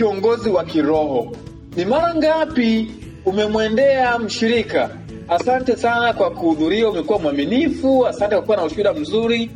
kiongozi 0.00 0.48
wa 0.50 0.64
kiroho, 0.64 1.36
ni 1.76 1.84
mara 1.84 2.14
ngapi 2.14 2.90
umemwendea 3.24 4.18
mshirika, 4.18 4.96
asante 5.28 5.76
sana 5.76 6.12
kwa 6.12 6.30
kuhudhuria, 6.30 6.88
umekuwa 6.88 7.18
mwaminifu, 7.18 8.06
asante 8.06 8.34
kwa 8.36 8.44
kuwa 8.44 8.56
na 8.56 8.64
ushuhuda 8.64 8.92
mzuri 8.92 9.50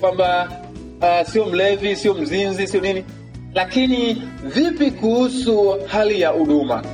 kwamba 0.00 0.52
uh, 1.00 1.28
sio 1.28 1.46
mlevi, 1.46 1.96
sio 1.96 2.14
mzinzi, 2.14 2.66
sio 2.66 2.80
nini, 2.80 3.04
lakini 3.54 4.22
vipi 4.44 4.90
kuhusu 4.90 5.76
hali 5.86 6.20
ya 6.20 6.28
huduma? 6.28 6.84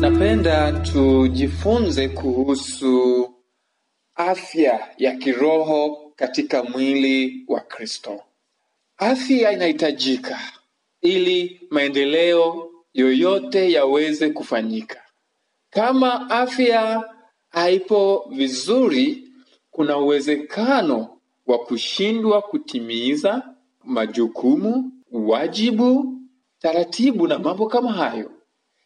Napenda 0.00 0.72
tujifunze 0.72 2.08
kuhusu 2.08 3.28
afya 4.14 4.80
ya 4.98 5.12
kiroho 5.16 6.12
katika 6.16 6.62
mwili 6.62 7.44
wa 7.48 7.60
Kristo. 7.60 8.20
Afya 8.98 9.52
inahitajika 9.52 10.38
ili 11.00 11.60
maendeleo 11.70 12.70
yoyote 12.94 13.72
yaweze 13.72 14.30
kufanyika. 14.30 15.02
Kama 15.70 16.30
afya 16.30 17.04
haipo 17.48 18.26
vizuri, 18.30 19.28
kuna 19.70 19.98
uwezekano 19.98 21.18
wa 21.46 21.58
kushindwa 21.58 22.42
kutimiza 22.42 23.54
majukumu, 23.84 24.92
wajibu, 25.12 26.14
taratibu 26.58 27.26
na 27.28 27.38
mambo 27.38 27.66
kama 27.66 27.92
hayo. 27.92 28.30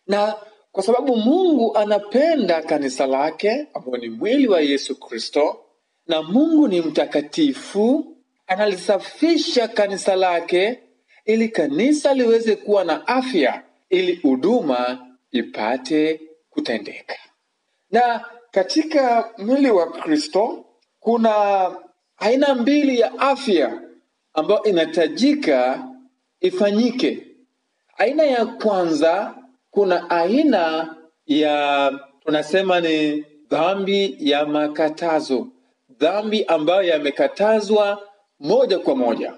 Na 0.07 0.35
kwa 0.73 0.83
sababu 0.83 1.17
Mungu 1.17 1.77
anapenda 1.77 2.63
kanisa 2.63 3.07
lake 3.07 3.69
ambao 3.75 3.97
ni 3.97 4.09
mwili 4.09 4.49
wa 4.49 4.61
Yesu 4.61 5.01
Kristo, 5.01 5.61
na 6.07 6.23
Mungu 6.23 6.69
ni 6.69 6.81
mtakatifu, 6.81 8.17
analisafisha 8.51 9.69
kanisa 9.69 10.17
lake 10.17 10.81
ili 11.25 11.49
kanisa 11.49 12.15
liweze 12.15 12.57
kuwa 12.57 12.85
na 12.85 13.07
afya, 13.07 13.63
ili 13.91 14.15
huduma 14.17 15.07
ipate 15.33 16.21
kutendeka. 16.51 17.17
Na 17.91 18.25
katika 18.51 19.31
mwili 19.39 19.71
wa 19.71 19.93
Kristo 19.93 20.65
kuna 21.01 21.71
aina 22.19 22.55
mbili 22.55 23.01
ya 23.01 23.19
afya 23.19 23.83
ambayo 24.35 24.63
inahitajika 24.63 25.89
ifanyike. 26.41 27.27
Aina 27.99 28.23
ya 28.23 28.47
kwanza, 28.47 29.35
kuna 29.71 30.11
aina 30.11 30.95
ya 31.27 31.93
tunasema 32.25 32.81
ni 32.81 33.25
dhambi 33.51 34.17
ya 34.21 34.47
makatazo, 34.47 35.47
dhambi 35.91 36.45
ambayo 36.45 36.83
yamekatazwa 36.83 38.10
moja 38.41 38.79
kwa 38.79 38.97
moja. 38.97 39.35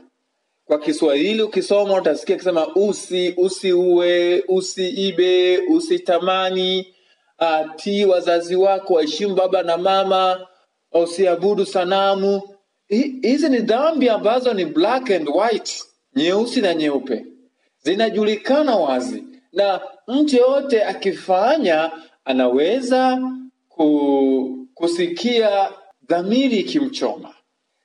Kwa 0.65 0.79
Kiswahili 0.79 1.43
ukisoma 1.43 1.95
utasikia 1.95 2.35
akisema 2.37 2.75
usi, 2.75 3.35
usiue, 3.37 4.45
usiibe, 4.49 5.59
usitamani, 5.59 6.95
tii 7.77 8.05
wazazi 8.05 8.57
wako, 8.57 8.95
waheshimu 8.95 9.35
baba 9.35 9.63
na 9.63 9.77
mama, 9.77 10.47
usiabudu 10.93 11.67
sanamu. 11.67 12.43
Hizi 13.23 13.49
ni 13.49 13.59
dhambi 13.59 14.09
ambazo 14.09 14.55
ni 14.55 14.65
black 14.65 15.11
and 15.11 15.29
white, 15.29 15.85
nyeusi 16.17 16.61
na 16.61 16.75
nyeupe, 16.75 17.27
zinajulikana 17.83 18.77
wazi, 18.77 19.25
na 19.53 19.81
mtu 20.09 20.37
yoyote 20.37 20.85
akifanya 20.85 21.91
anaweza 22.25 23.23
ku, 23.69 24.67
kusikia 24.75 25.71
dhamiri 26.09 26.57
ikimchoma 26.59 27.35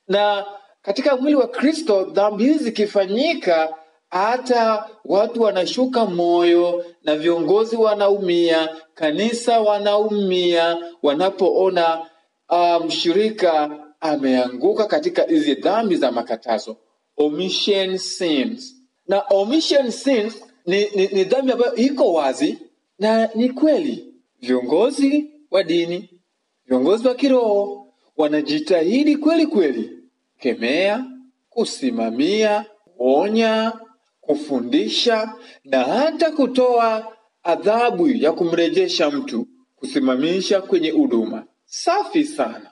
na 0.07 0.45
katika 0.87 1.17
mwili 1.17 1.35
wa 1.35 1.47
Kristo 1.47 2.03
dhambi 2.03 2.43
hizi 2.43 2.63
zikifanyika, 2.63 3.73
hata 4.09 4.89
watu 5.05 5.41
wanashuka 5.41 6.05
moyo 6.05 6.85
na 7.03 7.15
viongozi 7.15 7.75
wanaumia, 7.75 8.69
kanisa 8.93 9.59
wanaumia 9.61 10.77
wanapoona 11.03 12.05
mshirika 12.49 12.79
mshirika 12.85 13.79
ameanguka 13.99 14.85
katika 14.85 15.23
hizi 15.23 15.55
dhambi 15.55 15.95
za 15.95 16.11
makatazo, 16.11 16.77
omission 17.17 17.97
sins. 17.97 18.75
Na 19.07 19.19
omission 19.21 19.91
sins 19.91 20.43
ni, 20.65 20.87
ni, 20.95 21.07
ni 21.07 21.23
dhambi 21.23 21.51
ambayo 21.51 21.75
iko 21.75 22.13
wazi 22.13 22.57
na 22.99 23.29
ni 23.35 23.49
kweli, 23.49 24.13
viongozi 24.41 25.31
wa 25.51 25.63
dini 25.63 26.09
viongozi 26.65 27.07
wa 27.07 27.15
kiroho 27.15 27.87
wanajitahidi 28.17 29.17
kweli 29.17 29.47
kweli 29.47 29.96
kemea, 30.39 31.05
kusimamia, 31.49 32.65
kuonya, 32.97 33.73
kufundisha 34.21 35.33
na 35.63 35.83
hata 35.83 36.31
kutoa 36.31 37.13
adhabu 37.43 38.07
ya 38.09 38.31
kumrejesha 38.31 39.11
mtu, 39.11 39.47
kusimamisha 39.75 40.61
kwenye 40.61 40.89
huduma. 40.89 41.43
Safi 41.65 42.25
sana, 42.25 42.69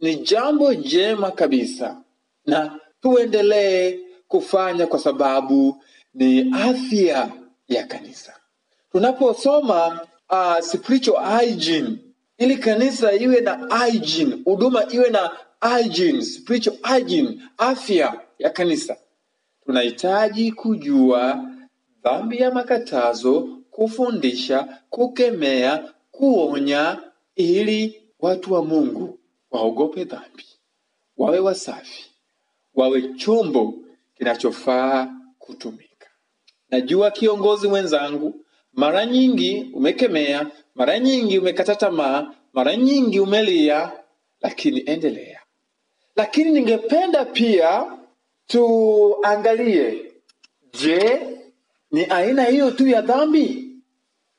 ni 0.00 0.16
jambo 0.16 0.74
jema 0.74 1.30
kabisa, 1.30 2.02
na 2.46 2.78
tuendelee 3.02 3.98
kufanya 4.28 4.86
kwa 4.86 4.98
sababu 4.98 5.82
ni 6.14 6.52
afya 6.54 7.32
ya 7.68 7.84
kanisa. 7.86 8.34
Tunaposoma 8.92 10.00
uh, 10.30 10.58
spiritual 10.60 11.40
hygiene 11.40 11.96
ili 12.38 12.56
kanisa 12.56 13.12
iwe 13.12 13.40
na 13.40 13.68
hygiene, 13.86 14.38
huduma 14.44 14.92
iwe 14.92 15.10
na 15.10 15.30
hygiene, 15.64 16.22
spiritual 16.22 16.76
hygiene, 16.84 17.40
afya 17.58 18.20
ya 18.38 18.50
kanisa, 18.50 18.96
tunahitaji 19.66 20.52
kujua 20.52 21.50
dhambi 22.02 22.36
ya 22.38 22.50
makatazo, 22.50 23.48
kufundisha, 23.70 24.78
kukemea, 24.90 25.92
kuonya, 26.10 27.02
ili 27.36 28.02
watu 28.20 28.52
wa 28.54 28.64
Mungu 28.64 29.18
waogope 29.50 30.04
dhambi, 30.04 30.44
wawe 31.16 31.38
wasafi, 31.38 32.04
wawe 32.74 33.02
chombo 33.14 33.74
kinachofaa 34.14 35.14
kutumika. 35.38 36.08
Najua 36.70 37.10
kiongozi 37.10 37.68
mwenzangu, 37.68 38.44
mara 38.72 39.06
nyingi 39.06 39.70
umekemea, 39.74 40.50
mara 40.74 40.98
nyingi 40.98 41.38
umekata 41.38 41.74
tamaa, 41.76 42.34
mara 42.52 42.76
nyingi 42.76 43.20
umelia, 43.20 43.92
lakini 44.40 44.80
endelea. 44.86 45.40
Lakini 46.16 46.50
ningependa 46.50 47.24
pia 47.24 47.84
tuangalie, 48.46 50.12
je, 50.72 51.20
ni 51.90 52.04
aina 52.04 52.44
hiyo 52.44 52.70
tu 52.70 52.88
ya 52.88 53.00
dhambi? 53.00 53.70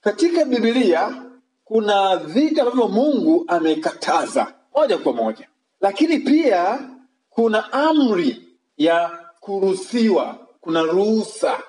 Katika 0.02 0.46
Biblia 0.46 1.24
kuna 1.64 2.18
vitu 2.18 2.62
ambavyo 2.62 2.88
Mungu 2.88 3.46
amekataza 3.48 4.54
moja 4.76 4.98
kwa 4.98 5.14
moja, 5.14 5.48
lakini 5.82 6.20
pia 6.20 6.90
kuna 7.30 7.74
amri 7.74 8.48
ya 8.78 9.20
kuruhusiwa, 9.40 10.48
kuna 10.62 10.82
ruhusa, 10.84 11.60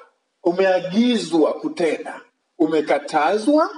umeagizwa 0.44 1.52
kutenda, 1.52 2.20
umekatazwa, 2.58 3.70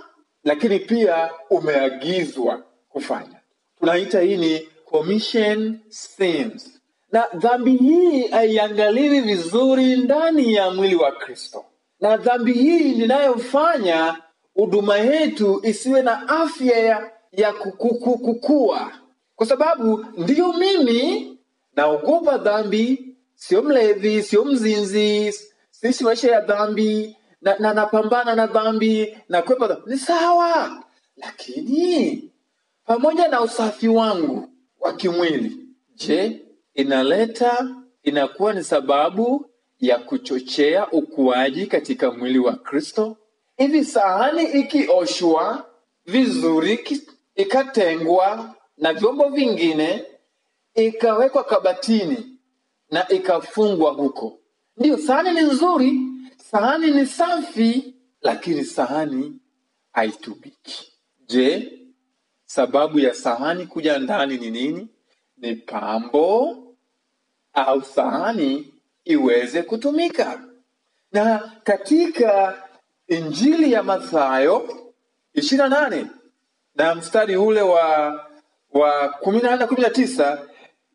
lakini 0.44 0.78
pia 0.78 1.31
umeagizwa 1.50 2.62
kufanya. 2.88 3.41
Tunaita 3.78 4.21
hii 4.21 4.37
ni 4.37 4.69
commission 4.91 5.81
sins, 5.88 6.81
na 7.12 7.26
dhambi 7.34 7.76
hii 7.76 8.26
haiangaliwi 8.28 9.21
vizuri 9.21 9.97
ndani 9.97 10.54
ya 10.54 10.71
mwili 10.71 10.97
wa 10.97 11.12
Kristo, 11.12 11.65
na 12.00 12.16
dhambi 12.16 12.53
hii 12.53 12.94
ninayofanya 12.94 14.16
huduma 14.54 14.97
yetu 14.99 15.60
isiwe 15.65 16.03
na 16.03 16.28
afya 16.28 16.78
ya, 16.78 17.12
ya 17.32 17.53
kuku- 17.53 18.19
kukua, 18.19 18.93
kwa 19.37 19.47
sababu 19.47 20.06
ndiyo 20.17 20.52
mimi 20.52 21.38
naogopa 21.76 22.38
dhambi, 22.38 23.17
sio 23.35 23.62
mlevi, 23.62 24.23
sio 24.23 24.44
mzinzi, 24.44 25.35
siishi 25.70 26.05
maisha 26.05 26.31
ya 26.32 26.40
dhambi 26.40 27.17
na, 27.43 27.58
na 27.58 27.75
napambana 27.75 28.35
na 28.35 28.46
dhambi 28.46 29.19
na 29.29 29.43
kwepa 29.43 29.67
dhambi. 29.69 29.90
Ni 29.90 29.99
sawa, 29.99 30.82
lakini 31.17 32.25
pamoja 32.87 33.29
na 33.29 33.40
usafi 33.40 33.88
wangu 33.88 34.49
wa 34.80 34.92
kimwili, 34.92 35.56
je, 35.94 36.42
inaleta 36.75 37.76
inakuwa 38.02 38.52
ni 38.52 38.64
sababu 38.64 39.50
ya 39.80 39.98
kuchochea 39.98 40.90
ukuaji 40.90 41.66
katika 41.66 42.10
mwili 42.10 42.38
wa 42.38 42.56
Kristo? 42.56 43.16
Hivi 43.56 43.84
sahani 43.84 44.42
ikioshwa 44.44 45.66
vizuri, 46.06 47.00
ikatengwa 47.34 48.54
na 48.76 48.92
vyombo 48.92 49.28
vingine, 49.28 50.04
ikawekwa 50.75 51.44
kabatini 51.44 52.38
na 52.90 53.08
ikafungwa 53.08 53.90
huko, 53.92 54.38
ndiyo 54.76 54.98
sahani 54.98 55.30
ni 55.40 55.40
nzuri, 55.40 56.00
sahani 56.50 56.90
ni 56.90 57.06
safi, 57.06 57.94
lakini 58.22 58.64
sahani 58.64 59.38
haitumiki. 59.92 60.92
Je, 61.26 61.77
sababu 62.49 62.99
ya 62.99 63.15
sahani 63.15 63.67
kuja 63.67 63.99
ndani 63.99 64.39
ni 64.39 64.50
nini? 64.50 64.89
Ni 65.39 65.56
pambo 65.56 66.56
au 67.55 67.83
sahani 67.83 68.75
iweze 69.05 69.62
kutumika. 69.62 70.41
Na 71.12 71.53
katika 71.65 72.62
Injili 73.09 73.73
ya 73.73 73.83
Mathayo 73.83 74.69
ishirini 75.35 75.69
na 75.69 75.81
nane 75.81 76.06
na 76.75 76.95
mstari 76.95 77.37
ule 77.37 77.61
wa 77.62 78.15
wa 78.73 79.09
kumi 79.09 79.41
na 79.41 79.67
kumi 79.67 79.83
na 79.83 79.91
tisa 79.91 80.43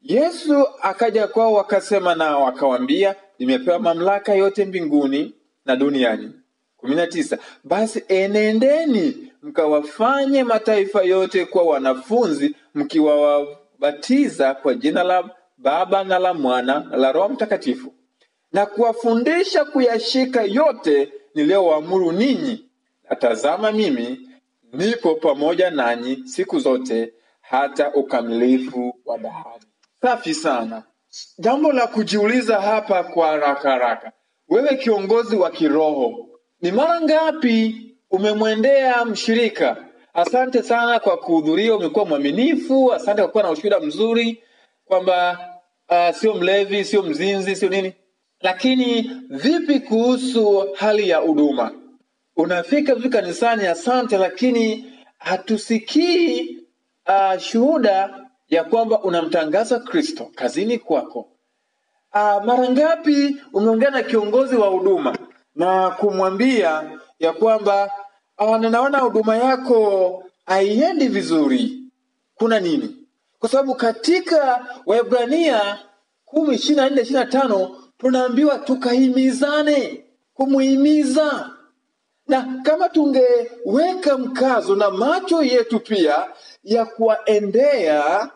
Yesu 0.01 0.67
akaja 0.81 1.27
kwao 1.27 1.59
akasema 1.59 2.15
nao 2.15 2.47
akawambia, 2.47 3.15
nimepewa 3.39 3.79
mamlaka 3.79 4.33
yote 4.33 4.65
mbinguni 4.65 5.33
na 5.65 5.75
duniani. 5.75 6.31
kumi 6.77 6.95
na 6.95 7.07
tisa 7.07 7.37
basi 7.63 8.03
enendeni 8.07 9.32
mkawafanye 9.43 10.43
mataifa 10.43 11.03
yote 11.03 11.45
kwa 11.45 11.63
wanafunzi, 11.63 12.55
mkiwawabatiza 12.75 14.53
kwa 14.55 14.73
jina 14.73 15.03
la 15.03 15.29
Baba 15.57 16.03
na 16.03 16.19
la 16.19 16.33
Mwana 16.33 16.79
na 16.79 16.97
la 16.97 17.11
Roho 17.11 17.29
Mtakatifu, 17.29 17.93
na 18.51 18.65
kuwafundisha 18.65 19.65
kuyashika 19.65 20.43
yote 20.43 21.11
niliyowaamuru 21.35 22.11
ninyi, 22.11 22.65
na 23.09 23.15
tazama, 23.15 23.71
mimi 23.71 24.29
nipo 24.73 25.15
pamoja 25.15 25.69
nanyi 25.71 26.23
siku 26.25 26.59
zote 26.59 27.13
hata 27.41 27.93
ukamilifu 27.93 28.95
wa 29.05 29.17
dahari. 29.17 29.65
Safi 30.01 30.33
sana. 30.33 30.83
Jambo 31.39 31.71
la 31.71 31.87
kujiuliza 31.87 32.61
hapa 32.61 33.03
kwa 33.03 33.27
haraka 33.27 33.69
haraka, 33.71 34.11
wewe 34.49 34.75
kiongozi 34.77 35.35
wa 35.35 35.51
kiroho, 35.51 36.29
ni 36.61 36.71
mara 36.71 37.01
ngapi 37.01 37.92
umemwendea 38.13 39.05
mshirika? 39.05 39.77
Asante 40.13 40.63
sana 40.63 40.99
kwa 40.99 41.17
kuhudhuria, 41.17 41.75
umekuwa 41.75 42.05
mwaminifu. 42.05 42.93
Asante 42.93 43.21
kwa 43.21 43.31
kuwa 43.31 43.43
na 43.43 43.49
ushuhuda 43.49 43.79
mzuri 43.79 44.43
kwamba 44.85 45.39
uh, 45.89 46.15
sio 46.15 46.33
mlevi, 46.33 46.85
sio 46.85 47.03
mzinzi, 47.03 47.55
sio 47.55 47.69
nini. 47.69 47.93
Lakini 48.41 49.11
vipi 49.29 49.79
kuhusu 49.79 50.67
hali 50.75 51.09
ya 51.09 51.17
huduma? 51.17 51.71
Unafika 52.35 52.95
vizuri 52.95 53.13
kanisani, 53.13 53.67
asante, 53.67 54.17
lakini 54.17 54.93
hatusikii 55.19 56.57
uh, 57.07 57.37
shuhuda 57.39 58.25
ya 58.49 58.63
kwamba 58.63 59.01
unamtangaza 59.03 59.79
Kristo 59.79 60.31
kazini 60.35 60.79
kwako. 60.79 61.19
Uh, 62.13 62.45
mara 62.45 62.69
ngapi 62.69 63.37
umeongea 63.53 63.89
na 63.89 64.03
kiongozi 64.03 64.55
wa 64.55 64.67
huduma 64.67 65.17
na 65.55 65.91
kumwambia 65.91 66.99
ya 67.19 67.33
kwamba 67.33 67.91
uh, 68.39 68.57
ninaona 68.57 68.99
huduma 68.99 69.37
yako 69.37 70.23
haiendi 70.45 71.07
vizuri, 71.07 71.79
kuna 72.35 72.59
nini? 72.59 72.95
Kwa 73.39 73.49
sababu 73.49 73.75
katika 73.75 74.65
Waebrania 74.85 75.79
kumi 76.25 76.55
ishirini 76.55 76.81
na 76.81 76.89
nne 76.89 77.01
ishirini 77.01 77.25
na 77.25 77.31
tano 77.31 77.75
tunaambiwa 77.97 78.59
tukahimizane, 78.59 80.05
kumuhimiza 80.33 81.49
na 82.27 82.59
kama 82.63 82.89
tungeweka 82.89 84.17
mkazo 84.17 84.75
na 84.75 84.89
macho 84.89 85.43
yetu 85.43 85.79
pia 85.79 86.27
ya 86.63 86.85
kuwaendea 86.85 88.29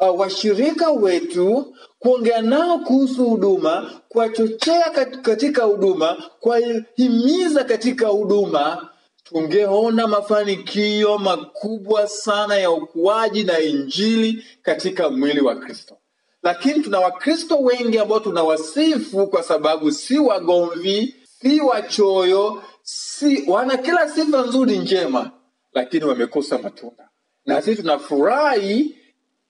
uh, 0.00 0.20
washirika 0.20 0.90
wetu, 0.90 1.74
kuongea 1.98 2.42
nao 2.42 2.78
kuhusu 2.78 3.24
huduma, 3.24 3.90
kuwachochea 4.08 4.90
katika 5.22 5.64
huduma, 5.64 6.22
kuwahimiza 6.40 7.64
katika 7.64 8.08
huduma, 8.08 8.88
tungeona 9.32 10.06
mafanikio 10.06 11.18
makubwa 11.18 12.08
sana 12.08 12.56
ya 12.56 12.70
ukuaji 12.70 13.44
na 13.44 13.58
injili 13.60 14.44
katika 14.62 15.10
mwili 15.10 15.40
wa 15.40 15.56
Kristo. 15.56 15.98
Lakini 16.42 16.80
tuna 16.80 17.00
Wakristo 17.00 17.58
wengi 17.58 17.98
ambao 17.98 18.20
tunawasifu 18.20 19.26
kwa 19.26 19.42
sababu 19.42 19.90
si 19.92 20.18
wagomvi, 20.18 21.14
si 21.40 21.60
wachoyo, 21.60 22.62
si 22.82 23.50
wana 23.50 23.76
kila 23.76 24.08
sifa 24.08 24.42
nzuri 24.46 24.78
njema, 24.78 25.30
lakini 25.72 26.04
wamekosa 26.04 26.58
matunda. 26.58 27.08
Na 27.46 27.62
sisi 27.62 27.82
tunafurahi 27.82 28.96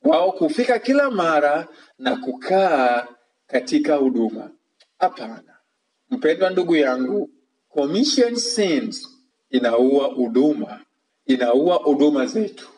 wao 0.02 0.32
kufika 0.32 0.78
kila 0.78 1.10
mara 1.10 1.68
na 1.98 2.16
kukaa 2.16 3.06
katika 3.46 3.96
huduma. 3.96 4.50
Hapana, 4.98 5.56
mpendwa 6.10 6.50
ndugu 6.50 6.76
yangu, 6.76 7.30
commission 7.68 8.36
sins 8.36 9.11
inaua 9.52 10.06
huduma, 10.06 10.80
inaua 11.26 11.76
huduma 11.76 12.26
zetu, 12.26 12.68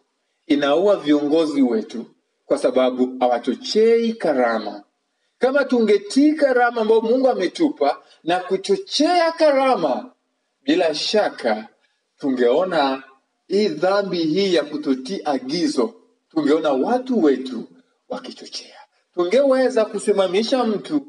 inaua 0.46 0.96
viongozi 0.96 1.62
wetu, 1.62 2.06
kwa 2.46 2.58
sababu 2.58 3.16
hawachochei 3.20 4.12
karama. 4.12 4.82
Kama 5.38 5.64
tungetii 5.64 6.32
karama 6.32 6.80
ambayo 6.80 7.00
Mungu 7.00 7.28
ametupa 7.28 8.02
na 8.24 8.40
kuchochea 8.40 9.32
karama, 9.32 10.10
bila 10.62 10.94
shaka 10.94 11.68
tungeona 12.18 13.02
hii 13.48 13.68
dhambi 13.68 14.18
hii 14.18 14.54
ya 14.54 14.64
kutotii 14.64 15.20
agizo, 15.24 15.94
tungeona 16.30 16.72
watu 16.72 17.22
wetu 17.22 17.64
wakichochea. 18.08 18.76
Tungeweza 19.14 19.84
kusimamisha 19.84 20.64
mtu, 20.64 21.06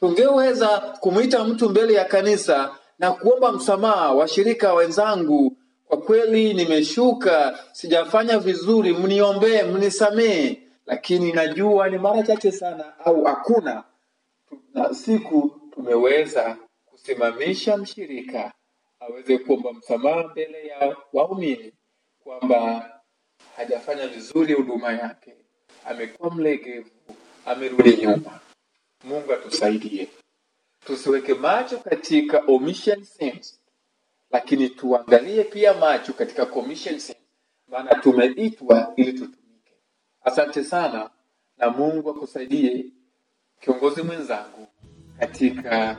tungeweza 0.00 0.78
kumwita 1.00 1.44
mtu 1.44 1.68
mbele 1.70 1.94
ya 1.94 2.04
kanisa 2.04 2.78
na 2.98 3.12
kuomba 3.12 3.52
msamaha, 3.52 4.12
washirika 4.14 4.74
wenzangu, 4.74 5.56
kwa 5.88 5.96
kweli 6.00 6.54
nimeshuka, 6.54 7.58
sijafanya 7.72 8.38
vizuri, 8.38 8.92
mniombee, 8.92 9.62
mnisamee. 9.62 10.56
Lakini 10.86 11.32
najua 11.32 11.88
ni 11.88 11.98
mara 11.98 12.22
chache 12.22 12.52
sana 12.52 12.98
au 13.04 13.24
hakuna 13.24 13.84
na 14.74 14.94
siku 14.94 15.60
tumeweza 15.74 16.56
kusimamisha 16.86 17.76
mshirika 17.76 18.52
aweze 19.00 19.38
kuomba 19.38 19.72
msamaha 19.72 20.22
mbele 20.28 20.66
ya 20.66 20.96
waumini 21.12 21.72
kwamba 22.24 22.90
hajafanya 23.56 24.08
vizuri 24.08 24.54
huduma 24.54 24.92
yake, 24.92 25.34
amekuwa 25.84 26.30
mlegevu, 26.34 26.90
amerudi 27.46 27.96
nyuma. 27.96 28.40
Mungu 29.04 29.32
atusaidie 29.32 30.08
tusiweke 30.86 31.34
macho 31.34 31.78
katika 31.78 32.38
omission 32.46 33.04
sins, 33.04 33.60
lakini 34.30 34.68
tuangalie 34.68 35.44
pia 35.44 35.74
macho 35.74 36.12
katika 36.12 36.46
commission 36.46 36.98
sins, 36.98 37.18
maana 37.68 37.94
tumeitwa 37.94 38.92
ili 38.96 39.12
tutumike. 39.12 39.72
Asante 40.24 40.64
sana, 40.64 41.10
na 41.56 41.70
Mungu 41.70 42.10
akusaidie 42.10 42.84
kiongozi 43.60 44.02
mwenzangu 44.02 44.66
katika 45.18 45.98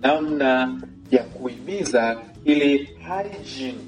namna 0.00 0.80
ya 1.10 1.22
kuhimiza 1.24 2.22
ile 2.44 2.76
hygiene, 2.76 3.78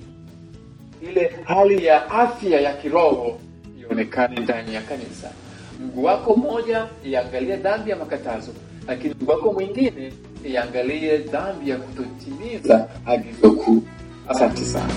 ile 1.03 1.29
hali 1.45 1.85
ya 1.85 2.11
afya 2.11 2.61
ya 2.61 2.75
kiroho 2.77 3.41
ionekane 3.81 4.41
ndani 4.41 4.75
ya 4.75 4.83
kanisa. 4.83 5.33
Mguu 5.81 6.05
wako 6.05 6.37
mmoja 6.37 6.87
iangalie 7.05 7.57
dhambi 7.57 7.91
ya 7.91 7.97
makatazo, 7.97 8.53
lakini 8.89 9.15
mguu 9.15 9.31
wako 9.33 9.53
mwingine 9.53 10.13
iangalie 10.45 11.19
dhambi 11.19 11.71
ya 11.71 11.77
kutotimiza 11.77 12.89
agizo 13.07 13.51
kuu. 13.53 13.83
Asante 14.29 14.65
sana. 14.65 14.95